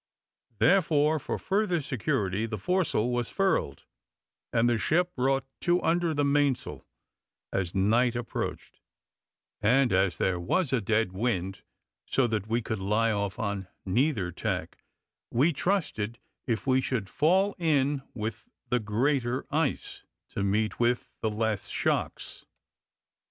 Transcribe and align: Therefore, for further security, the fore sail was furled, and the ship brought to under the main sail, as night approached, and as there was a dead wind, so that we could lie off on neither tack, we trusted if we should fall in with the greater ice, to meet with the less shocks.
Therefore, 0.57 1.19
for 1.19 1.37
further 1.37 1.79
security, 1.79 2.47
the 2.47 2.57
fore 2.57 2.83
sail 2.83 3.07
was 3.11 3.29
furled, 3.29 3.85
and 4.51 4.67
the 4.67 4.79
ship 4.79 5.13
brought 5.15 5.45
to 5.59 5.79
under 5.83 6.15
the 6.15 6.25
main 6.25 6.55
sail, 6.55 6.87
as 7.53 7.75
night 7.75 8.15
approached, 8.15 8.79
and 9.61 9.93
as 9.93 10.17
there 10.17 10.39
was 10.39 10.73
a 10.73 10.81
dead 10.81 11.11
wind, 11.11 11.61
so 12.07 12.25
that 12.25 12.47
we 12.47 12.63
could 12.63 12.79
lie 12.79 13.11
off 13.11 13.37
on 13.37 13.67
neither 13.85 14.31
tack, 14.31 14.83
we 15.29 15.53
trusted 15.53 16.17
if 16.47 16.65
we 16.65 16.81
should 16.81 17.07
fall 17.07 17.53
in 17.59 18.01
with 18.15 18.49
the 18.69 18.79
greater 18.79 19.45
ice, 19.51 20.01
to 20.29 20.41
meet 20.43 20.79
with 20.79 21.11
the 21.21 21.29
less 21.29 21.67
shocks. 21.67 22.47